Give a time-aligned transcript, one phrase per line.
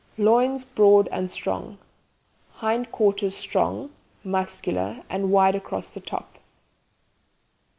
[0.17, 1.77] Loins broad and strong.
[2.53, 3.91] Hind quarters strong,
[4.23, 6.39] muscular, and wide across the top.